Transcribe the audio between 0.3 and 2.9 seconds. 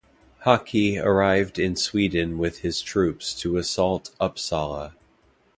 Haki arrived in Sweden with his